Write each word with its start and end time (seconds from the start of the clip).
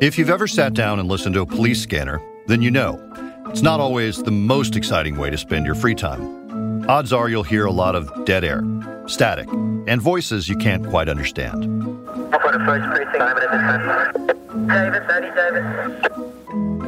If 0.00 0.18
you've 0.18 0.30
ever 0.30 0.46
sat 0.46 0.74
down 0.74 1.00
and 1.00 1.08
listened 1.08 1.34
to 1.34 1.40
a 1.40 1.46
police 1.46 1.82
scanner, 1.82 2.20
then 2.46 2.62
you 2.62 2.70
know 2.70 3.00
it's 3.48 3.62
not 3.62 3.80
always 3.80 4.22
the 4.22 4.30
most 4.30 4.76
exciting 4.76 5.16
way 5.16 5.30
to 5.30 5.36
spend 5.36 5.66
your 5.66 5.74
free 5.74 5.96
time. 5.96 6.88
Odds 6.88 7.12
are 7.12 7.28
you'll 7.28 7.42
hear 7.42 7.66
a 7.66 7.72
lot 7.72 7.96
of 7.96 8.24
dead 8.24 8.44
air, 8.44 8.62
static, 9.06 9.48
and 9.86 10.00
voices 10.00 10.48
you 10.48 10.56
can't 10.56 10.86
quite 10.88 11.08
understand. 11.08 11.64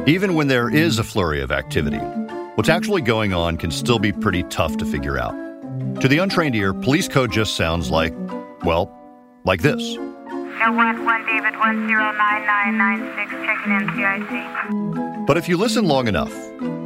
Even 0.07 0.35
when 0.35 0.47
there 0.47 0.73
is 0.73 0.99
a 0.99 1.03
flurry 1.03 1.41
of 1.41 1.51
activity, 1.51 1.99
what's 2.55 2.69
actually 2.69 3.01
going 3.01 3.33
on 3.33 3.57
can 3.57 3.71
still 3.71 3.99
be 3.99 4.13
pretty 4.13 4.43
tough 4.43 4.77
to 4.77 4.85
figure 4.85 5.17
out. 5.17 5.33
To 6.01 6.07
the 6.07 6.19
untrained 6.19 6.55
ear, 6.55 6.73
police 6.73 7.09
code 7.09 7.31
just 7.31 7.57
sounds 7.57 7.89
like, 7.89 8.13
well, 8.63 8.93
like 9.47 9.61
this. 9.61 9.97
West 9.97 10.99
1 10.99 11.25
David 11.25 11.55
109996 11.55 13.31
checking 13.45 13.71
in 13.71 13.87
CIC. 13.95 15.25
But 15.25 15.37
if 15.37 15.47
you 15.47 15.57
listen 15.57 15.85
long 15.85 16.07
enough, 16.07 16.33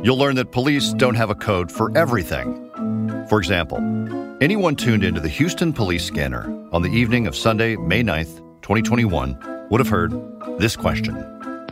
you'll 0.03 0.17
learn 0.17 0.35
that 0.35 0.51
police 0.51 0.93
don't 0.93 1.15
have 1.15 1.29
a 1.29 1.35
code 1.35 1.71
for 1.71 1.95
everything. 1.97 2.69
For 3.27 3.39
example, 3.39 3.77
anyone 4.41 4.75
tuned 4.75 5.03
into 5.03 5.19
the 5.19 5.29
Houston 5.29 5.73
police 5.73 6.05
scanner 6.05 6.43
on 6.71 6.81
the 6.81 6.89
evening 6.89 7.27
of 7.27 7.35
Sunday, 7.35 7.75
May 7.75 8.03
9th, 8.03 8.37
2021, 8.61 9.67
would 9.69 9.79
have 9.79 9.89
heard 9.89 10.11
this 10.59 10.75
question 10.75 11.15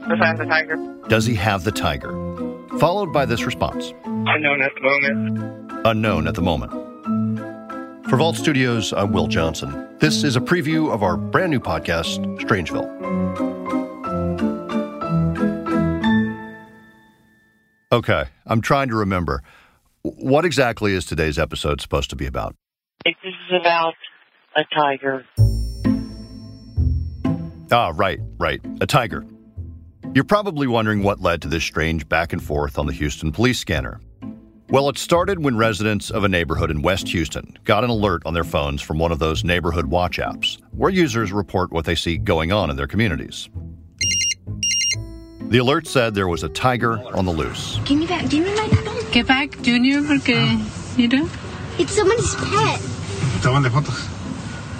Besides 0.07 0.39
the 0.39 0.45
tiger. 0.45 0.77
Does 1.07 1.25
he 1.25 1.35
have 1.35 1.63
the 1.63 1.71
tiger? 1.71 2.11
Followed 2.79 3.13
by 3.13 3.25
this 3.25 3.43
response 3.43 3.93
Unknown 4.05 4.61
at 4.61 4.71
the 4.73 4.81
moment. 4.81 5.71
Unknown 5.85 6.27
at 6.27 6.35
the 6.35 6.41
moment. 6.41 6.88
For 8.09 8.17
Vault 8.17 8.35
Studios, 8.35 8.91
I'm 8.91 9.11
Will 9.11 9.27
Johnson. 9.27 9.87
This 9.99 10.23
is 10.23 10.35
a 10.35 10.39
preview 10.39 10.91
of 10.91 11.03
our 11.03 11.15
brand 11.15 11.51
new 11.51 11.59
podcast, 11.59 12.25
Strangeville. 12.39 12.89
Okay, 17.91 18.23
I'm 18.47 18.61
trying 18.61 18.87
to 18.87 18.95
remember. 18.95 19.43
What 20.01 20.43
exactly 20.43 20.93
is 20.93 21.05
today's 21.05 21.37
episode 21.37 21.81
supposed 21.81 22.09
to 22.09 22.15
be 22.15 22.25
about? 22.25 22.55
This 23.05 23.13
is 23.23 23.35
about 23.61 23.93
a 24.55 24.63
tiger. 24.73 25.23
Ah, 27.71 27.91
right, 27.93 28.19
right. 28.39 28.59
A 28.81 28.87
tiger. 28.87 29.23
You're 30.15 30.23
probably 30.23 30.65
wondering 30.65 31.03
what 31.03 31.19
led 31.19 31.43
to 31.43 31.47
this 31.47 31.63
strange 31.63 32.09
back 32.09 32.33
and 32.33 32.43
forth 32.43 32.79
on 32.79 32.87
the 32.87 32.93
Houston 32.93 33.31
police 33.31 33.59
scanner. 33.59 34.01
Well, 34.71 34.87
it 34.87 34.99
started 34.99 35.43
when 35.43 35.57
residents 35.57 36.11
of 36.11 36.23
a 36.23 36.29
neighborhood 36.29 36.69
in 36.69 36.83
West 36.83 37.07
Houston 37.07 37.57
got 37.63 37.83
an 37.83 37.89
alert 37.89 38.21
on 38.27 38.35
their 38.35 38.43
phones 38.43 38.83
from 38.83 38.99
one 38.99 39.11
of 39.11 39.17
those 39.17 39.43
neighborhood 39.43 39.87
watch 39.87 40.19
apps, 40.19 40.61
where 40.73 40.91
users 40.91 41.31
report 41.31 41.71
what 41.71 41.85
they 41.85 41.95
see 41.95 42.19
going 42.19 42.51
on 42.51 42.69
in 42.69 42.75
their 42.75 42.85
communities. 42.85 43.49
The 45.41 45.57
alert 45.57 45.87
said 45.87 46.13
there 46.13 46.27
was 46.27 46.43
a 46.43 46.49
tiger 46.49 46.99
on 47.15 47.25
the 47.25 47.31
loose. 47.31 47.79
Give 47.83 47.97
me 47.97 48.05
that. 48.05 48.29
Give 48.29 48.45
me 48.45 48.53
my 48.53 48.67
phone. 48.67 49.11
Get 49.11 49.25
back, 49.25 49.59
Junior, 49.63 50.03
porque, 50.03 50.37
you 50.97 51.07
know? 51.07 51.27
It's 51.79 51.93
someone's 51.93 52.35
pet. 52.35 52.79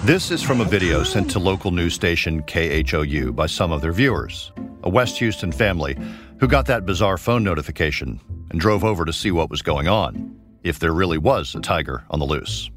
This 0.04 0.30
is 0.30 0.40
from 0.40 0.60
a 0.60 0.64
video 0.64 1.02
sent 1.02 1.28
to 1.32 1.40
local 1.40 1.72
news 1.72 1.94
station 1.94 2.44
KHOU 2.44 3.34
by 3.34 3.46
some 3.46 3.72
of 3.72 3.80
their 3.80 3.92
viewers, 3.92 4.52
a 4.84 4.88
West 4.88 5.18
Houston 5.18 5.50
family 5.50 5.98
who 6.40 6.48
got 6.48 6.66
that 6.66 6.86
bizarre 6.86 7.18
phone 7.18 7.44
notification 7.44 8.18
and 8.50 8.58
drove 8.58 8.82
over 8.82 9.04
to 9.04 9.12
see 9.12 9.30
what 9.30 9.50
was 9.50 9.60
going 9.60 9.88
on, 9.88 10.34
if 10.64 10.78
there 10.78 10.92
really 10.92 11.18
was 11.18 11.54
a 11.54 11.60
tiger 11.60 12.02
on 12.10 12.18
the 12.18 12.24
loose. 12.24 12.70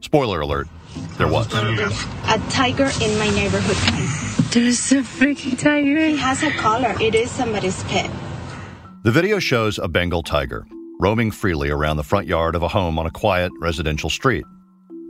Spoiler 0.00 0.40
alert, 0.40 0.68
there 1.18 1.28
was. 1.28 1.46
A 1.52 2.38
tiger 2.50 2.90
in 3.02 3.18
my 3.18 3.28
neighborhood. 3.30 3.76
There's 4.52 4.92
a 4.92 5.02
freaking 5.02 5.58
tiger. 5.58 5.96
It 5.96 6.18
has 6.18 6.42
a 6.42 6.50
collar. 6.52 6.94
It 7.00 7.14
is 7.14 7.30
somebody's 7.30 7.82
pet. 7.84 8.10
The 9.02 9.10
video 9.10 9.40
shows 9.40 9.78
a 9.78 9.88
Bengal 9.88 10.22
tiger 10.22 10.64
roaming 11.00 11.32
freely 11.32 11.68
around 11.68 11.96
the 11.96 12.04
front 12.04 12.28
yard 12.28 12.54
of 12.54 12.62
a 12.62 12.68
home 12.68 12.96
on 12.96 13.06
a 13.06 13.10
quiet 13.10 13.50
residential 13.60 14.08
street. 14.08 14.44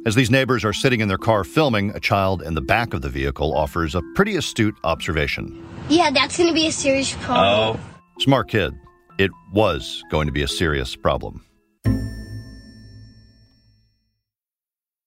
As 0.05 0.17
these 0.17 0.33
neighbors 0.33 0.65
are 0.65 0.73
sitting 0.73 1.01
in 1.01 1.07
their 1.07 1.17
car 1.17 1.45
filming, 1.45 1.91
a 1.91 2.01
child 2.01 2.43
in 2.43 2.55
the 2.55 2.61
back 2.61 2.93
of 2.93 3.03
the 3.03 3.09
vehicle 3.09 3.55
offers 3.55 3.95
a 3.95 4.03
pretty 4.17 4.35
astute 4.35 4.75
observation. 4.83 5.65
Yeah, 5.89 6.11
that's 6.11 6.37
going 6.37 6.49
to 6.49 6.55
be 6.55 6.67
a 6.67 6.73
serious 6.73 7.13
problem. 7.21 7.79
Oh. 7.79 8.21
Smart 8.21 8.49
kid. 8.49 8.75
It 9.19 9.31
was 9.53 10.03
going 10.11 10.27
to 10.27 10.33
be 10.33 10.43
a 10.43 10.49
serious 10.49 10.97
problem. 10.97 11.45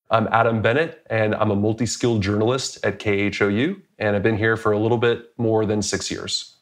I'm 0.10 0.30
Adam 0.32 0.62
Bennett, 0.62 1.06
and 1.10 1.36
I'm 1.36 1.52
a 1.52 1.58
multi 1.58 1.86
skilled 1.86 2.24
journalist 2.24 2.80
at 2.86 3.00
KHOU, 3.00 3.82
and 4.00 4.16
I've 4.16 4.24
been 4.24 4.38
here 4.38 4.56
for 4.56 4.72
a 4.72 4.80
little 4.80 4.98
bit 4.98 5.26
more 5.38 5.66
than 5.66 5.82
six 5.82 6.10
years. 6.10 6.56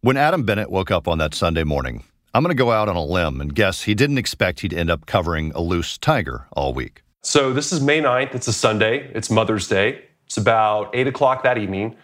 When 0.00 0.16
Adam 0.16 0.44
Bennett 0.44 0.70
woke 0.70 0.90
up 0.90 1.06
on 1.06 1.18
that 1.18 1.34
Sunday 1.34 1.64
morning, 1.64 2.04
I'm 2.32 2.42
going 2.42 2.56
to 2.56 2.58
go 2.58 2.70
out 2.70 2.88
on 2.88 2.96
a 2.96 3.04
limb 3.04 3.38
and 3.38 3.54
guess 3.54 3.82
he 3.82 3.94
didn't 3.94 4.16
expect 4.16 4.60
he'd 4.60 4.72
end 4.72 4.88
up 4.88 5.04
covering 5.04 5.52
a 5.54 5.60
loose 5.60 5.98
tiger 5.98 6.46
all 6.52 6.72
week. 6.72 7.02
So, 7.28 7.52
this 7.52 7.72
is 7.72 7.80
May 7.80 8.00
9th. 8.00 8.36
It's 8.36 8.46
a 8.46 8.52
Sunday, 8.52 9.10
it's 9.12 9.30
Mother's 9.30 9.66
Day. 9.66 10.04
It's 10.26 10.36
about 10.36 10.94
8 10.94 11.08
o'clock 11.08 11.42
that 11.42 11.58
evening. 11.58 11.96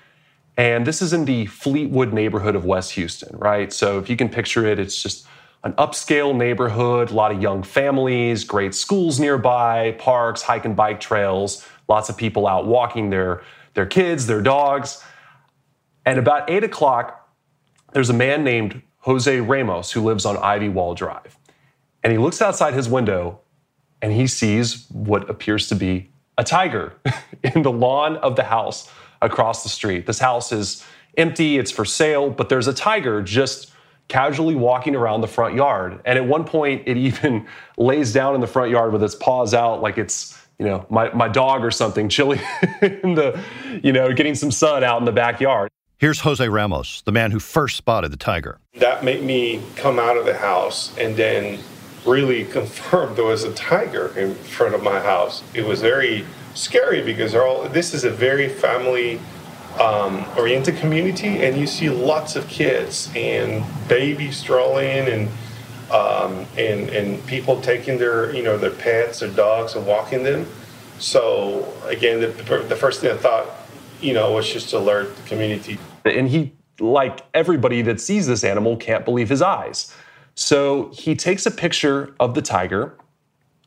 And 0.57 0.85
this 0.85 1.01
is 1.01 1.13
in 1.13 1.27
the 1.27 1.47
Fleetwood 1.47 2.13
neighborhood 2.13 2.57
of 2.57 2.65
West 2.65 2.91
Houston, 2.95 3.39
right? 3.39 3.73
So, 3.73 4.01
if 4.01 4.11
you 4.11 4.17
can 4.17 4.29
picture 4.29 4.67
it, 4.67 4.81
it's 4.81 5.01
just 5.01 5.25
an 5.63 5.75
upscale 5.75 6.35
neighborhood, 6.35 7.13
a 7.13 7.15
lot 7.15 7.31
of 7.31 7.41
young 7.41 7.63
families, 7.63 8.43
great 8.43 8.75
schools 8.75 9.21
nearby, 9.21 9.93
parks, 9.93 10.43
hike 10.43 10.65
and 10.65 10.75
bike 10.75 10.99
trails, 10.99 11.65
lots 11.87 12.09
of 12.09 12.17
people 12.17 12.49
out 12.49 12.67
walking 12.67 13.11
their, 13.11 13.45
their 13.75 13.87
kids, 13.87 14.27
their 14.27 14.43
dogs. 14.43 15.05
And 16.05 16.19
about 16.19 16.51
8 16.51 16.65
o'clock, 16.65 17.33
there's 17.93 18.11
a 18.11 18.13
man 18.13 18.43
named 18.43 18.83
Jose 18.99 19.41
Ramos 19.41 19.93
who 19.93 20.01
lives 20.01 20.27
on 20.27 20.37
Ivy 20.39 20.69
Wall 20.69 20.97
Drive. 20.97 21.39
And 22.03 22.13
he 22.13 22.19
looks 22.19 22.43
outside 22.43 22.75
his 22.75 22.89
window 22.89 23.42
and 24.03 24.13
he 24.13 24.27
sees 24.27 24.87
what 24.91 25.31
appears 25.31 25.69
to 25.69 25.75
be 25.75 26.11
a 26.37 26.45
tiger 26.45 26.95
in 27.43 27.63
the 27.63 27.73
lawn 27.73 28.17
of 28.17 28.37
the 28.37 28.43
house 28.43 28.91
across 29.23 29.63
the 29.63 29.69
street. 29.69 30.07
This 30.07 30.19
house 30.19 30.53
is 30.53 30.85
empty, 31.17 31.57
it's 31.57 31.71
for 31.71 31.85
sale, 31.85 32.29
but 32.29 32.49
there's 32.49 32.67
a 32.67 32.75
tiger 32.75 33.23
just 33.23 33.71
casually 34.09 34.57
walking 34.57 34.97
around 34.97 35.21
the 35.21 35.29
front 35.29 35.55
yard. 35.55 36.01
And 36.05 36.19
at 36.19 36.27
one 36.27 36.45
point, 36.45 36.83
it 36.87 36.97
even 36.97 37.47
lays 37.79 38.13
down 38.13 38.35
in 38.35 38.41
the 38.41 38.47
front 38.47 38.71
yard 38.71 38.93
with 38.93 39.03
its 39.03 39.15
paws 39.15 39.55
out 39.55 39.81
like 39.81 39.97
it's 39.97 40.39
you 40.59 40.67
know 40.67 40.85
my, 40.91 41.13
my 41.15 41.29
dog 41.29 41.65
or 41.65 41.71
something 41.71 42.09
chilling 42.17 42.41
in 42.83 43.15
the 43.15 43.41
you 43.83 43.93
know 43.93 44.13
getting 44.13 44.35
some 44.35 44.51
sun 44.51 44.85
out 44.85 44.99
in 44.99 45.05
the 45.07 45.13
backyard 45.13 45.71
Here's 45.99 46.19
Jose 46.19 46.49
Ramos, 46.49 47.03
the 47.03 47.13
man 47.13 47.31
who 47.31 47.39
first 47.39 47.77
spotted 47.77 48.13
the 48.13 48.17
tiger. 48.17 48.59
That 48.75 49.05
made 49.05 49.23
me 49.23 49.63
come 49.77 50.01
out 50.01 50.17
of 50.17 50.27
the 50.27 50.37
house 50.37 50.93
and 50.99 51.15
then 51.15 51.61
really 52.05 52.45
confirmed 52.59 53.17
there 53.17 53.25
was 53.25 53.45
a 53.45 53.53
tiger 53.55 54.17
in 54.19 54.35
front 54.35 54.75
of 54.75 54.83
my 54.83 55.01
house. 55.01 55.43
It 55.55 55.65
was 55.65 55.81
very 55.81 56.25
scary 56.55 57.03
because 57.03 57.35
all 57.35 57.69
this 57.69 57.95
is 57.95 58.05
a 58.05 58.11
very 58.11 58.49
family 58.49 59.21
um, 59.81 60.25
oriented 60.37 60.77
community, 60.77 61.45
and 61.45 61.57
you 61.57 61.67
see 61.67 61.89
lots 61.89 62.37
of 62.37 62.47
kids 62.49 63.11
and 63.17 63.65
babies 63.89 64.37
strolling 64.37 65.09
and 65.09 65.29
um, 65.91 66.47
and 66.57 66.89
and 66.91 67.27
people 67.27 67.61
taking 67.61 67.99
their 67.99 68.35
you 68.35 68.43
know 68.43 68.57
their 68.59 68.71
pets, 68.71 69.21
their 69.21 69.31
dogs, 69.31 69.75
and 69.75 69.87
walking 69.87 70.23
them. 70.23 70.47
So 70.99 71.73
again, 71.87 72.21
the, 72.21 72.29
the 72.69 72.77
first 72.77 73.01
thing 73.01 73.11
I 73.11 73.17
thought, 73.17 73.47
you 74.01 74.13
know, 74.13 74.33
was 74.33 74.51
just 74.51 74.71
to 74.71 74.79
alert 74.79 75.17
the 75.17 75.23
community. 75.23 75.79
and 76.05 76.29
he 76.29 76.53
like 76.81 77.21
everybody 77.35 77.83
that 77.83 78.01
sees 78.01 78.27
this 78.27 78.45
animal 78.45 78.77
can't 78.77 79.05
believe 79.05 79.29
his 79.29 79.43
eyes 79.43 79.95
so 80.35 80.91
he 80.95 81.15
takes 81.15 81.47
a 81.47 81.51
picture 81.51 82.15
of 82.19 82.35
the 82.35 82.43
tiger. 82.43 82.97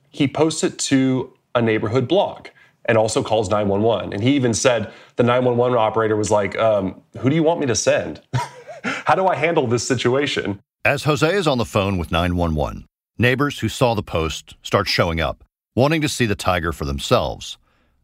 He 0.09 0.27
posts 0.27 0.63
it 0.63 0.79
to 0.79 1.33
a 1.53 1.61
neighborhood 1.61 2.07
blog 2.07 2.47
and 2.85 2.97
also 2.97 3.23
calls 3.23 3.49
911 3.49 4.13
and 4.13 4.21
he 4.21 4.35
even 4.35 4.53
said 4.53 4.91
the 5.15 5.23
911 5.23 5.77
operator 5.77 6.15
was 6.15 6.29
like 6.29 6.57
um, 6.57 7.01
who 7.19 7.29
do 7.29 7.35
you 7.35 7.43
want 7.43 7.59
me 7.59 7.65
to 7.65 7.75
send? 7.75 8.21
How 8.83 9.15
do 9.15 9.25
i 9.27 9.35
handle 9.35 9.65
this 9.65 9.87
situation? 9.87 10.59
As 10.83 11.03
Jose 11.03 11.27
is 11.35 11.47
on 11.47 11.57
the 11.57 11.65
phone 11.65 11.97
with 11.97 12.11
911, 12.11 12.85
neighbors 13.17 13.59
who 13.59 13.69
saw 13.69 13.95
the 13.95 14.03
post 14.03 14.55
start 14.61 14.87
showing 14.87 15.19
up, 15.19 15.43
wanting 15.73 16.01
to 16.01 16.09
see 16.09 16.27
the 16.27 16.35
tiger 16.35 16.71
for 16.71 16.85
themselves. 16.85 17.57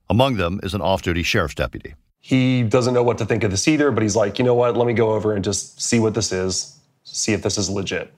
Among 0.09 0.37
them 0.37 0.59
is 0.63 0.73
an 0.73 0.81
off 0.81 1.03
duty 1.03 1.21
sheriff's 1.23 1.55
deputy. 1.55 1.93
he 2.19 2.63
doesn't 2.63 2.93
know 2.93 3.03
what 3.03 3.17
to 3.19 3.25
think 3.25 3.43
of 3.43 3.51
this 3.51 3.67
either 3.67 3.91
but 3.91 4.01
he's 4.03 4.15
like 4.15 4.39
you 4.39 4.45
know 4.45 4.55
what? 4.55 4.75
Let 4.75 4.87
me 4.87 4.93
go 4.93 5.13
over 5.13 5.33
and 5.33 5.43
just 5.43 5.81
see 5.81 5.99
what 5.99 6.13
this 6.15 6.31
is 6.31 6.79
see 7.03 7.33
if 7.33 7.41
this 7.43 7.57
is 7.57 7.69
legit 7.69 8.11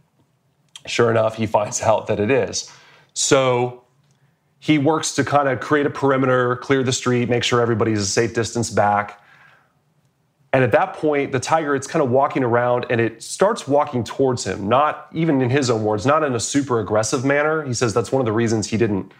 sure 0.85 1.09
enough 1.12 1.35
he 1.35 1.45
finds 1.45 1.81
out 1.89 2.07
that 2.07 2.19
it 2.19 2.31
is. 2.31 2.71
So 3.13 3.83
he 4.59 4.77
works 4.77 5.15
to 5.15 5.24
kind 5.24 5.50
of 5.50 5.59
create 5.59 5.85
a 5.85 5.89
perimeter 5.89 6.56
clear 6.57 6.83
the 6.83 6.94
street 6.94 7.30
make 7.30 7.44
sure 7.44 7.62
everybody's 7.62 8.00
a 8.00 8.06
safe 8.06 8.33
distance 8.33 8.69
back. 8.69 9.21
And 10.51 10.63
at 10.63 10.71
that 10.71 10.94
point 10.94 11.31
the 11.31 11.39
tiger 11.39 11.75
it's 11.75 11.88
kind 11.88 12.03
of 12.03 12.09
walking 12.09 12.44
around 12.44 12.85
and 12.89 13.01
it 13.01 13.21
starts 13.21 13.68
walking 13.68 14.03
towards 14.03 14.45
him 14.45 14.68
not 14.68 15.07
even 15.13 15.41
in 15.41 15.50
his 15.50 15.69
own 15.69 15.83
words 15.83 16.06
not 16.06 16.24
in 16.24 16.33
a 16.33 16.39
super 16.39 16.80
aggressive 16.80 17.25
manner. 17.25 17.63
He 17.63 17.74
says 17.74 17.94
that's 17.94 18.12
one 18.12 18.21
of 18.21 18.25
the 18.25 18.31
reasons 18.31 18.68
he 18.68 18.77
didn't 18.77 19.12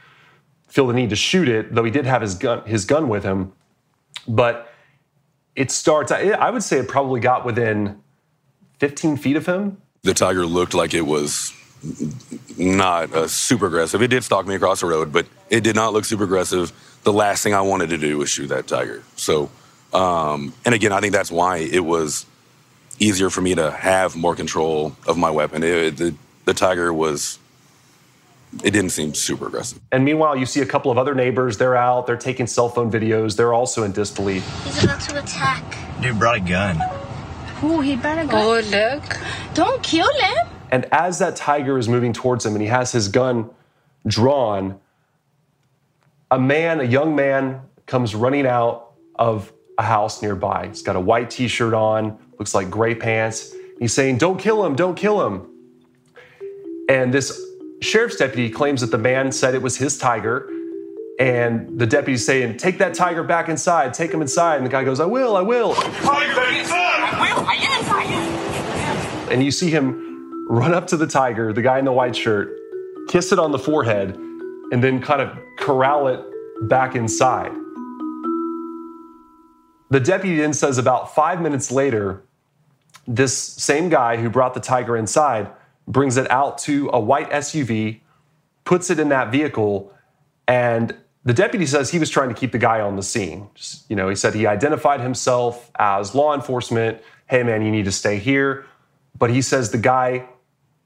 feel 0.68 0.88
the 0.88 0.94
need 0.94 1.10
to 1.10 1.16
shoot 1.16 1.48
it 1.48 1.76
though 1.76 1.84
he 1.84 1.92
did 1.92 2.06
have 2.06 2.22
his 2.22 2.36
gun 2.36 2.66
his 2.66 2.86
gun 2.86 3.10
with 3.10 3.24
him. 3.24 3.54
But 4.28 4.70
it 5.56 5.72
starts, 5.72 6.12
I 6.12 6.50
would 6.50 6.64
say 6.64 6.80
it 6.80 6.88
probably 6.88 7.20
got 7.20 7.46
within 7.46 8.02
15 8.80 9.18
feet 9.18 9.36
of 9.36 9.46
him. 9.46 9.82
The 10.04 10.14
tiger 10.14 10.46
looked 10.46 10.74
like 10.74 10.94
it 10.94 11.06
was 11.06 11.54
not 12.58 13.14
uh, 13.14 13.30
super 13.30 13.68
aggressive. 13.68 14.02
It 14.02 14.10
did 14.10 14.22
stalk 14.26 14.46
me 14.46 14.56
across 14.56 14.82
the 14.82 14.88
road, 14.88 15.14
but 15.14 15.26
it 15.50 15.64
did 15.64 15.78
not 15.78 15.94
look 15.94 16.04
super 16.04 16.26
aggressive. 16.26 16.74
The 17.04 17.14
last 17.14 17.42
thing 17.42 17.54
I 17.54 17.62
wanted 17.62 17.90
to 17.92 17.98
do 17.98 18.18
was 18.18 18.30
shoot 18.30 18.48
that 18.48 18.68
tiger. 18.68 19.02
So, 19.16 19.50
um, 19.94 20.54
and 20.66 20.76
again, 20.76 20.92
I 20.92 21.00
think 21.00 21.14
that's 21.14 21.32
why 21.32 21.60
it 21.60 21.86
was 21.86 22.26
easier 23.00 23.30
for 23.30 23.40
me 23.40 23.56
to 23.56 23.72
have 23.72 24.14
more 24.14 24.36
control 24.36 24.94
of 25.08 25.18
my 25.18 25.32
weapon. 25.32 25.64
It, 25.64 25.96
the, 25.96 26.14
the 26.44 26.54
tiger 26.54 26.92
was, 26.92 27.40
it 28.62 28.72
didn't 28.72 28.90
seem 28.90 29.14
super 29.14 29.48
aggressive. 29.48 29.80
And 29.94 30.04
meanwhile, 30.04 30.36
you 30.36 30.46
see 30.46 30.60
a 30.60 30.66
couple 30.66 30.92
of 30.92 30.98
other 30.98 31.16
neighbors. 31.16 31.58
They're 31.58 31.78
out, 31.78 32.08
they're 32.08 32.18
taking 32.18 32.46
cell 32.46 32.68
phone 32.68 32.92
videos. 32.92 33.38
They're 33.38 33.54
also 33.54 33.84
in 33.84 33.94
disbelief. 33.94 34.44
He's 34.66 34.84
about 34.84 35.00
to 35.00 35.24
attack. 35.24 35.64
Dude 36.02 36.20
brought 36.20 36.36
a 36.36 36.42
gun. 36.42 36.78
Ooh, 37.64 37.80
he 37.80 37.96
better 37.96 38.28
go. 38.28 38.58
Oh, 38.58 38.60
look. 38.60 39.04
Don't 39.54 39.84
kill 39.84 40.12
him. 40.14 40.48
And 40.72 40.86
as 40.92 41.20
that 41.20 41.36
tiger 41.36 41.78
is 41.78 41.88
moving 41.88 42.14
towards 42.14 42.46
him 42.46 42.54
and 42.54 42.62
he 42.62 42.68
has 42.68 42.92
his 42.92 43.08
gun 43.08 43.50
drawn, 44.08 44.80
a 46.32 46.40
man, 46.40 46.80
a 46.80 46.84
young 46.84 47.16
man, 47.16 47.62
comes 47.86 48.16
running 48.16 48.48
out 48.48 48.94
of 49.16 49.54
a 49.78 49.84
house 49.84 50.22
nearby. 50.22 50.68
He's 50.68 50.82
got 50.82 50.96
a 50.96 51.00
white 51.00 51.30
t 51.30 51.48
shirt 51.48 51.74
on, 51.74 52.18
looks 52.40 52.56
like 52.56 52.72
gray 52.72 52.96
pants. 52.96 53.54
He's 53.80 53.94
saying, 53.94 54.18
Don't 54.18 54.40
kill 54.40 54.66
him, 54.66 54.76
don't 54.76 54.96
kill 54.96 55.26
him. 55.26 55.48
And 56.90 57.14
this 57.14 57.40
sheriff's 57.82 58.16
deputy 58.16 58.50
claims 58.50 58.82
that 58.82 58.92
the 58.92 58.98
man 58.98 59.32
said 59.32 59.54
it 59.54 59.62
was 59.62 59.78
his 59.78 59.98
tiger. 59.98 60.50
And 61.20 61.80
the 61.80 61.86
deputy's 61.86 62.26
saying, 62.26 62.58
Take 62.58 62.80
that 62.80 62.96
tiger 62.96 63.22
back 63.22 63.48
inside, 63.50 63.94
take 63.94 64.12
him 64.12 64.22
inside. 64.22 64.58
And 64.58 64.66
the 64.66 64.72
guy 64.72 64.84
goes, 64.84 65.00
I 65.00 65.06
will, 65.06 65.36
I 65.36 65.42
will. 65.42 65.76
And 69.30 69.44
you 69.44 69.52
see 69.52 69.70
him 69.70 70.48
run 70.50 70.74
up 70.74 70.88
to 70.88 70.98
the 70.98 71.08
tiger, 71.08 71.54
the 71.54 71.62
guy 71.62 71.80
in 71.80 71.86
the 71.86 71.92
white 71.92 72.16
shirt, 72.16 72.56
kiss 73.08 73.32
it 73.32 73.40
on 73.40 73.52
the 73.52 73.60
forehead, 73.60 74.16
and 74.72 74.84
then 74.84 75.02
kind 75.02 75.22
of 75.22 75.38
corral 75.58 76.08
it 76.08 76.20
back 76.68 76.96
inside. 76.96 77.52
The 79.90 80.00
deputy 80.00 80.38
then 80.38 80.54
says 80.54 80.78
about 80.78 81.14
five 81.14 81.42
minutes 81.42 81.72
later, 81.72 82.24
this 83.08 83.38
same 83.38 83.90
guy 83.90 84.18
who 84.18 84.30
brought 84.30 84.54
the 84.54 84.60
tiger 84.60 84.98
inside 84.98 85.50
brings 85.88 86.18
it 86.18 86.30
out 86.32 86.58
to 86.60 86.90
a 86.94 87.00
white 87.00 87.30
SUV, 87.30 88.00
puts 88.66 88.90
it 88.90 89.00
in 89.00 89.10
that 89.10 89.32
vehicle, 89.32 89.94
and 90.48 90.96
the 91.26 91.34
deputy 91.34 91.66
says 91.66 91.90
he 91.90 92.00
was 92.00 92.10
trying 92.10 92.30
to 92.30 92.36
keep 92.36 92.52
the 92.52 92.58
guy 92.58 92.82
on 92.82 92.96
the 92.96 93.04
scene. 93.04 93.50
Just, 93.56 93.90
you 93.90 93.96
know, 93.96 94.10
he 94.10 94.16
said 94.16 94.34
he 94.34 94.46
identified 94.46 95.00
himself 95.00 95.72
as 95.80 96.14
law 96.14 96.34
enforcement. 96.34 97.02
Hey, 97.28 97.44
man, 97.44 97.62
you 97.62 97.72
need 97.72 97.86
to 97.86 97.92
stay 97.92 98.20
here. 98.20 98.66
But 99.18 99.30
he 99.30 99.42
says 99.42 99.72
the 99.72 99.78
guy 99.78 100.28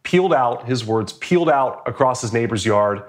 peeled 0.03 0.33
out, 0.33 0.68
his 0.68 0.85
words, 0.85 1.13
peeled 1.13 1.50
out 1.50 1.83
across 1.85 2.21
his 2.21 2.33
neighbor's 2.33 2.65
yard 2.65 3.03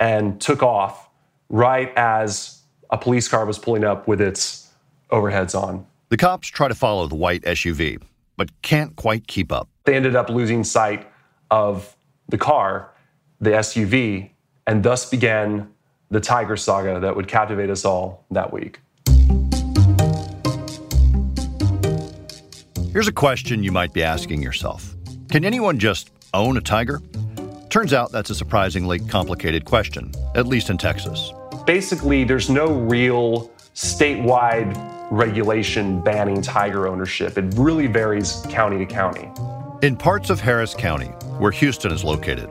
and 0.00 0.40
took 0.40 0.62
off 0.62 1.08
right 1.48 1.92
as 1.96 2.62
a 2.90 2.98
police 2.98 3.28
car 3.28 3.44
was 3.44 3.58
pulling 3.58 3.84
up 3.84 4.08
with 4.08 4.20
its 4.20 4.70
overheads 5.10 5.60
on. 5.60 5.86
The 6.10 6.16
cops 6.16 6.48
try 6.48 6.68
to 6.68 6.74
follow 6.74 7.06
the 7.06 7.14
white 7.14 7.42
SUV, 7.42 8.00
but 8.36 8.50
can't 8.62 8.96
quite 8.96 9.26
keep 9.26 9.52
up. 9.52 9.68
They 9.84 9.94
ended 9.94 10.16
up 10.16 10.30
losing 10.30 10.64
sight 10.64 11.10
of 11.50 11.94
the 12.28 12.38
car, 12.38 12.92
the 13.40 13.50
SUV, 13.50 14.30
and 14.66 14.82
thus 14.82 15.08
began 15.08 15.70
the 16.10 16.20
Tiger 16.20 16.56
saga 16.56 17.00
that 17.00 17.16
would 17.16 17.28
captivate 17.28 17.70
us 17.70 17.84
all 17.84 18.24
that 18.30 18.52
week. 18.52 18.80
Here's 22.98 23.06
a 23.06 23.12
question 23.12 23.62
you 23.62 23.70
might 23.70 23.92
be 23.92 24.02
asking 24.02 24.42
yourself 24.42 24.96
Can 25.30 25.44
anyone 25.44 25.78
just 25.78 26.10
own 26.34 26.56
a 26.56 26.60
tiger? 26.60 27.00
Turns 27.70 27.92
out 27.92 28.10
that's 28.10 28.30
a 28.30 28.34
surprisingly 28.34 28.98
complicated 28.98 29.64
question, 29.64 30.10
at 30.34 30.48
least 30.48 30.68
in 30.68 30.78
Texas. 30.78 31.32
Basically, 31.64 32.24
there's 32.24 32.50
no 32.50 32.66
real 32.66 33.52
statewide 33.72 34.74
regulation 35.12 36.00
banning 36.02 36.42
tiger 36.42 36.88
ownership. 36.88 37.38
It 37.38 37.54
really 37.56 37.86
varies 37.86 38.44
county 38.48 38.84
to 38.84 38.86
county. 38.86 39.30
In 39.86 39.94
parts 39.96 40.28
of 40.28 40.40
Harris 40.40 40.74
County, 40.74 41.12
where 41.38 41.52
Houston 41.52 41.92
is 41.92 42.02
located, 42.02 42.50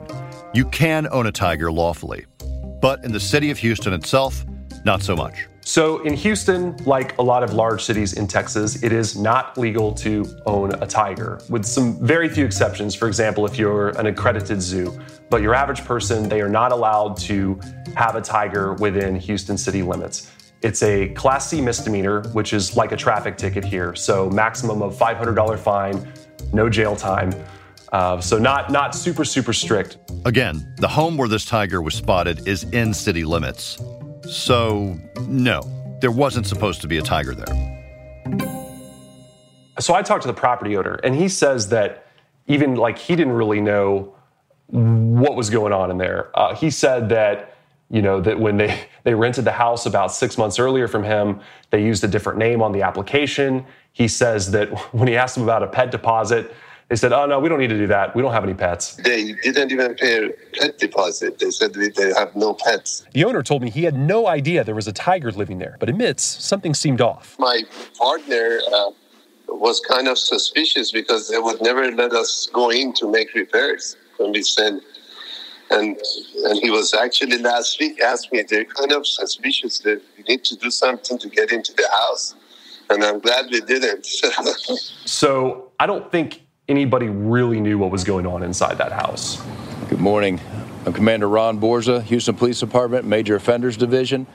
you 0.54 0.64
can 0.64 1.08
own 1.10 1.26
a 1.26 1.30
tiger 1.30 1.70
lawfully. 1.70 2.24
But 2.80 3.04
in 3.04 3.12
the 3.12 3.20
city 3.20 3.50
of 3.50 3.58
Houston 3.58 3.92
itself, 3.92 4.46
not 4.82 5.02
so 5.02 5.14
much. 5.14 5.46
So 5.68 5.98
in 5.98 6.14
Houston, 6.14 6.74
like 6.86 7.18
a 7.18 7.22
lot 7.22 7.42
of 7.42 7.52
large 7.52 7.84
cities 7.84 8.14
in 8.14 8.26
Texas, 8.26 8.82
it 8.82 8.90
is 8.90 9.18
not 9.18 9.58
legal 9.58 9.92
to 9.96 10.24
own 10.46 10.72
a 10.82 10.86
tiger, 10.86 11.42
with 11.50 11.66
some 11.66 12.02
very 12.02 12.30
few 12.30 12.46
exceptions. 12.46 12.94
For 12.94 13.06
example, 13.06 13.44
if 13.44 13.58
you're 13.58 13.90
an 13.90 14.06
accredited 14.06 14.62
zoo, 14.62 14.98
but 15.28 15.42
your 15.42 15.54
average 15.54 15.84
person, 15.84 16.26
they 16.26 16.40
are 16.40 16.48
not 16.48 16.72
allowed 16.72 17.18
to 17.18 17.60
have 17.96 18.16
a 18.16 18.22
tiger 18.22 18.72
within 18.76 19.14
Houston 19.16 19.58
city 19.58 19.82
limits. 19.82 20.32
It's 20.62 20.82
a 20.82 21.10
Class 21.10 21.50
C 21.50 21.60
misdemeanor, 21.60 22.22
which 22.30 22.54
is 22.54 22.74
like 22.74 22.92
a 22.92 22.96
traffic 22.96 23.36
ticket 23.36 23.62
here. 23.62 23.94
So 23.94 24.30
maximum 24.30 24.80
of 24.80 24.96
$500 24.96 25.58
fine, 25.58 26.10
no 26.50 26.70
jail 26.70 26.96
time. 26.96 27.30
Uh, 27.92 28.18
so 28.22 28.38
not 28.38 28.72
not 28.72 28.94
super 28.94 29.24
super 29.24 29.52
strict. 29.52 29.98
Again, 30.24 30.74
the 30.76 30.88
home 30.88 31.18
where 31.18 31.28
this 31.28 31.44
tiger 31.44 31.82
was 31.82 31.94
spotted 31.94 32.48
is 32.48 32.64
in 32.64 32.94
city 32.94 33.24
limits. 33.24 33.78
So, 34.28 34.98
no, 35.26 35.62
there 36.00 36.10
wasn't 36.10 36.46
supposed 36.46 36.82
to 36.82 36.88
be 36.88 36.98
a 36.98 37.02
tiger 37.02 37.34
there. 37.34 37.78
So 39.80 39.94
I 39.94 40.02
talked 40.02 40.22
to 40.22 40.28
the 40.28 40.34
property 40.34 40.76
owner, 40.76 40.94
and 41.02 41.14
he 41.14 41.28
says 41.28 41.68
that 41.70 42.06
even 42.46 42.74
like 42.74 42.98
he 42.98 43.16
didn't 43.16 43.32
really 43.32 43.60
know 43.60 44.14
what 44.66 45.34
was 45.34 45.48
going 45.48 45.72
on 45.72 45.90
in 45.90 45.96
there. 45.96 46.30
Uh, 46.38 46.54
he 46.54 46.70
said 46.70 47.08
that 47.08 47.54
you 47.90 48.02
know 48.02 48.20
that 48.20 48.38
when 48.38 48.58
they 48.58 48.86
they 49.04 49.14
rented 49.14 49.44
the 49.44 49.52
house 49.52 49.86
about 49.86 50.12
six 50.12 50.36
months 50.36 50.58
earlier 50.58 50.88
from 50.88 51.04
him, 51.04 51.40
they 51.70 51.82
used 51.82 52.04
a 52.04 52.08
different 52.08 52.38
name 52.38 52.60
on 52.60 52.72
the 52.72 52.82
application. 52.82 53.64
He 53.92 54.08
says 54.08 54.50
that 54.50 54.68
when 54.92 55.08
he 55.08 55.16
asked 55.16 55.36
them 55.36 55.44
about 55.44 55.62
a 55.62 55.68
pet 55.68 55.90
deposit, 55.90 56.54
they 56.88 56.96
said, 56.96 57.12
"Oh 57.12 57.26
no, 57.26 57.38
we 57.38 57.48
don't 57.48 57.58
need 57.58 57.68
to 57.68 57.78
do 57.78 57.86
that. 57.88 58.16
We 58.16 58.22
don't 58.22 58.32
have 58.32 58.44
any 58.44 58.54
pets." 58.54 58.96
They 58.96 59.32
didn't 59.34 59.72
even 59.72 59.94
pay 59.94 60.26
a 60.26 60.30
pet 60.58 60.78
deposit. 60.78 61.38
They 61.38 61.50
said 61.50 61.74
they 61.74 62.14
have 62.14 62.34
no 62.34 62.54
pets. 62.54 63.04
The 63.12 63.24
owner 63.24 63.42
told 63.42 63.62
me 63.62 63.70
he 63.70 63.84
had 63.84 63.96
no 63.96 64.26
idea 64.26 64.64
there 64.64 64.74
was 64.74 64.88
a 64.88 64.92
tiger 64.92 65.30
living 65.30 65.58
there, 65.58 65.76
but 65.80 65.88
admits 65.88 66.22
something 66.22 66.74
seemed 66.74 67.00
off. 67.00 67.36
My 67.38 67.62
partner 67.98 68.60
uh, 68.72 68.90
was 69.48 69.80
kind 69.80 70.08
of 70.08 70.18
suspicious 70.18 70.90
because 70.90 71.28
they 71.28 71.38
would 71.38 71.60
never 71.60 71.90
let 71.92 72.12
us 72.12 72.48
go 72.52 72.70
in 72.70 72.94
to 72.94 73.10
make 73.10 73.34
repairs 73.34 73.96
when 74.16 74.32
we 74.32 74.42
sent. 74.42 74.82
And 75.70 75.98
and 76.44 76.58
he 76.58 76.70
was 76.70 76.94
actually 76.94 77.36
last 77.36 77.78
week 77.78 78.00
asked 78.00 78.32
me, 78.32 78.42
they're 78.48 78.64
kind 78.64 78.92
of 78.92 79.06
suspicious 79.06 79.80
that 79.80 80.00
we 80.16 80.24
need 80.26 80.42
to 80.44 80.56
do 80.56 80.70
something 80.70 81.18
to 81.18 81.28
get 81.28 81.52
into 81.52 81.74
the 81.74 81.86
house. 82.00 82.34
And 82.88 83.04
I'm 83.04 83.18
glad 83.18 83.46
we 83.50 83.60
didn't. 83.60 84.06
so 85.04 85.70
I 85.78 85.84
don't 85.84 86.10
think 86.10 86.47
anybody 86.68 87.08
really 87.08 87.60
knew 87.60 87.78
what 87.78 87.90
was 87.90 88.04
going 88.04 88.26
on 88.26 88.42
inside 88.42 88.76
that 88.76 88.92
house. 88.92 89.42
Good 89.88 90.00
morning. 90.00 90.38
I'm 90.84 90.92
Commander 90.92 91.26
Ron 91.28 91.58
Borza, 91.58 92.02
Houston 92.02 92.34
Police 92.34 92.60
Department, 92.60 93.06
Major 93.06 93.36
Offenders 93.36 93.76
Division. 93.76 94.26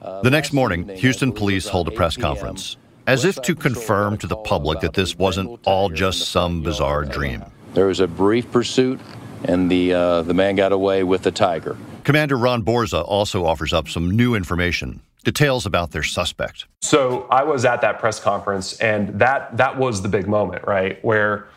Uh, 0.00 0.22
the 0.22 0.30
next 0.30 0.54
morning, 0.54 0.88
Houston 0.88 1.32
police 1.32 1.68
hold 1.68 1.88
a 1.88 1.90
press 1.90 2.16
conference, 2.16 2.78
as 3.06 3.24
if 3.26 3.40
to 3.42 3.54
confirm 3.54 4.16
to 4.18 4.26
the 4.26 4.36
public 4.36 4.80
that 4.80 4.94
this 4.94 5.16
wasn't 5.16 5.60
all 5.64 5.90
just 5.90 6.30
some 6.30 6.62
bizarre 6.62 7.04
dream. 7.04 7.44
There 7.74 7.86
was 7.86 8.00
a 8.00 8.08
brief 8.08 8.50
pursuit, 8.50 8.98
and 9.44 9.70
the 9.70 9.92
uh, 9.92 10.22
the 10.22 10.34
man 10.34 10.56
got 10.56 10.72
away 10.72 11.04
with 11.04 11.22
the 11.22 11.30
tiger. 11.30 11.76
Commander 12.04 12.36
Ron 12.36 12.64
Borza 12.64 13.04
also 13.06 13.44
offers 13.44 13.72
up 13.72 13.88
some 13.88 14.10
new 14.10 14.34
information, 14.34 15.00
details 15.24 15.66
about 15.66 15.92
their 15.92 16.02
suspect. 16.02 16.64
So 16.80 17.26
I 17.30 17.44
was 17.44 17.64
at 17.64 17.82
that 17.82 18.00
press 18.00 18.18
conference, 18.18 18.78
and 18.80 19.20
that 19.20 19.56
that 19.58 19.78
was 19.78 20.02
the 20.02 20.08
big 20.08 20.26
moment, 20.26 20.66
right, 20.66 21.02
where 21.04 21.48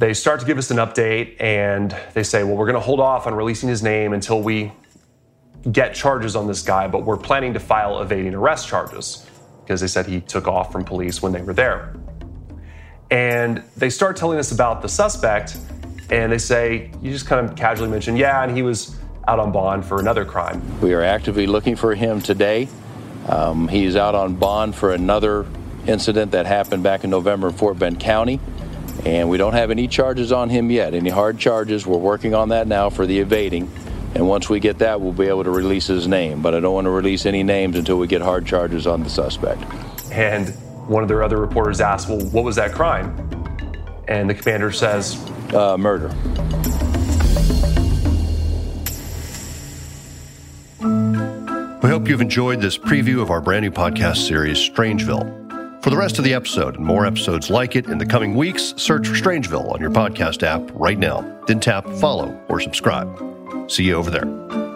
they 0.00 0.14
start 0.14 0.40
to 0.40 0.46
give 0.46 0.56
us 0.56 0.70
an 0.70 0.78
update 0.78 1.36
and 1.40 1.94
they 2.14 2.22
say, 2.22 2.42
well, 2.42 2.56
we're 2.56 2.64
going 2.64 2.74
to 2.74 2.80
hold 2.80 3.00
off 3.00 3.26
on 3.26 3.34
releasing 3.34 3.68
his 3.68 3.82
name 3.82 4.14
until 4.14 4.40
we 4.42 4.72
get 5.70 5.94
charges 5.94 6.34
on 6.34 6.46
this 6.46 6.62
guy, 6.62 6.88
but 6.88 7.04
we're 7.04 7.18
planning 7.18 7.52
to 7.52 7.60
file 7.60 8.00
evading 8.00 8.34
arrest 8.34 8.66
charges 8.66 9.26
because 9.62 9.82
they 9.82 9.86
said 9.86 10.06
he 10.06 10.22
took 10.22 10.48
off 10.48 10.72
from 10.72 10.86
police 10.86 11.20
when 11.20 11.32
they 11.32 11.42
were 11.42 11.52
there. 11.52 11.94
And 13.10 13.62
they 13.76 13.90
start 13.90 14.16
telling 14.16 14.38
us 14.38 14.52
about 14.52 14.80
the 14.80 14.88
suspect, 14.88 15.58
and 16.08 16.32
they 16.32 16.38
say, 16.38 16.90
you 17.02 17.10
just 17.10 17.26
kind 17.26 17.46
of 17.46 17.54
casually 17.54 17.90
mention, 17.90 18.16
yeah, 18.16 18.42
and 18.42 18.56
he 18.56 18.62
was 18.62 18.96
out 19.28 19.38
on 19.38 19.52
bond 19.52 19.84
for 19.84 20.00
another 20.00 20.24
crime. 20.24 20.62
We 20.80 20.94
are 20.94 21.02
actively 21.02 21.46
looking 21.46 21.76
for 21.76 21.94
him 21.94 22.22
today. 22.22 22.68
Um, 23.28 23.68
he's 23.68 23.96
out 23.96 24.14
on 24.14 24.36
bond 24.36 24.74
for 24.74 24.94
another 24.94 25.44
incident 25.86 26.32
that 26.32 26.46
happened 26.46 26.82
back 26.82 27.04
in 27.04 27.10
November 27.10 27.48
in 27.48 27.54
Fort 27.54 27.78
Bend 27.78 28.00
County 28.00 28.40
and 29.04 29.28
we 29.28 29.38
don't 29.38 29.54
have 29.54 29.70
any 29.70 29.88
charges 29.88 30.32
on 30.32 30.50
him 30.50 30.70
yet, 30.70 30.94
any 30.94 31.10
hard 31.10 31.38
charges. 31.38 31.86
We're 31.86 31.98
working 31.98 32.34
on 32.34 32.50
that 32.50 32.66
now 32.66 32.90
for 32.90 33.06
the 33.06 33.18
evading. 33.20 33.70
And 34.14 34.28
once 34.28 34.48
we 34.48 34.60
get 34.60 34.78
that, 34.78 35.00
we'll 35.00 35.12
be 35.12 35.26
able 35.26 35.44
to 35.44 35.50
release 35.50 35.86
his 35.86 36.06
name. 36.08 36.42
But 36.42 36.54
I 36.54 36.60
don't 36.60 36.74
want 36.74 36.86
to 36.86 36.90
release 36.90 37.26
any 37.26 37.42
names 37.42 37.76
until 37.76 37.98
we 37.98 38.06
get 38.06 38.22
hard 38.22 38.44
charges 38.44 38.86
on 38.86 39.02
the 39.02 39.10
suspect. 39.10 39.62
And 40.10 40.48
one 40.88 41.02
of 41.02 41.08
their 41.08 41.22
other 41.22 41.36
reporters 41.36 41.80
asked, 41.80 42.08
Well, 42.08 42.20
what 42.26 42.44
was 42.44 42.56
that 42.56 42.72
crime? 42.72 43.16
And 44.08 44.28
the 44.28 44.34
commander 44.34 44.72
says, 44.72 45.16
uh, 45.54 45.76
Murder. 45.78 46.08
We 51.82 51.88
hope 51.88 52.08
you've 52.08 52.20
enjoyed 52.20 52.60
this 52.60 52.76
preview 52.76 53.22
of 53.22 53.30
our 53.30 53.40
brand 53.40 53.64
new 53.64 53.70
podcast 53.70 54.26
series, 54.26 54.58
Strangeville. 54.58 55.39
For 55.82 55.88
the 55.88 55.96
rest 55.96 56.18
of 56.18 56.24
the 56.24 56.34
episode 56.34 56.76
and 56.76 56.84
more 56.84 57.06
episodes 57.06 57.48
like 57.48 57.74
it 57.74 57.86
in 57.86 57.96
the 57.96 58.04
coming 58.04 58.34
weeks, 58.34 58.74
search 58.76 59.08
for 59.08 59.14
Strangeville 59.14 59.72
on 59.72 59.80
your 59.80 59.90
podcast 59.90 60.42
app 60.42 60.70
right 60.74 60.98
now. 60.98 61.22
Then 61.46 61.58
tap 61.58 61.88
follow 61.94 62.38
or 62.48 62.60
subscribe. 62.60 63.08
See 63.70 63.84
you 63.84 63.94
over 63.94 64.10
there. 64.10 64.69